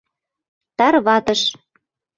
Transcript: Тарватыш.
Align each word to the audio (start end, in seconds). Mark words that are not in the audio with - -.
Тарватыш. 0.77 1.41